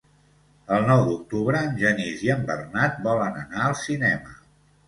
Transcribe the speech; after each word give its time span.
El 0.77 0.87
nou 0.91 1.01
d'octubre 1.09 1.61
en 1.67 1.77
Genís 1.83 2.25
i 2.29 2.31
en 2.37 2.41
Bernat 2.49 2.99
volen 3.07 3.39
anar 3.43 3.63
al 3.67 3.81
cinema. 3.87 4.35